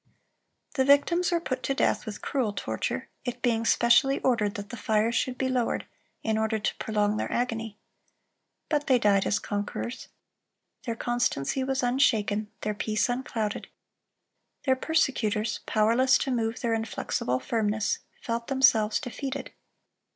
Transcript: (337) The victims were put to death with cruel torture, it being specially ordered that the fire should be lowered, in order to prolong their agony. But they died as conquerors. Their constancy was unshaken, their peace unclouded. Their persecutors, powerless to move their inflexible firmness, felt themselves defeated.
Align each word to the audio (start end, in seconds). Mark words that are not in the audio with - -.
(337) 0.73 0.73
The 0.87 0.97
victims 0.97 1.31
were 1.31 1.39
put 1.39 1.61
to 1.61 1.75
death 1.75 2.07
with 2.07 2.23
cruel 2.23 2.53
torture, 2.53 3.07
it 3.23 3.39
being 3.43 3.63
specially 3.63 4.17
ordered 4.21 4.55
that 4.55 4.69
the 4.69 4.75
fire 4.75 5.11
should 5.11 5.37
be 5.37 5.47
lowered, 5.47 5.85
in 6.23 6.39
order 6.39 6.57
to 6.57 6.73
prolong 6.77 7.17
their 7.17 7.31
agony. 7.31 7.77
But 8.67 8.87
they 8.87 8.97
died 8.97 9.27
as 9.27 9.37
conquerors. 9.37 10.07
Their 10.87 10.95
constancy 10.95 11.63
was 11.63 11.83
unshaken, 11.83 12.49
their 12.61 12.73
peace 12.73 13.09
unclouded. 13.09 13.67
Their 14.65 14.75
persecutors, 14.75 15.59
powerless 15.67 16.17
to 16.17 16.31
move 16.31 16.61
their 16.61 16.73
inflexible 16.73 17.39
firmness, 17.39 17.99
felt 18.21 18.47
themselves 18.47 18.99
defeated. 18.99 19.51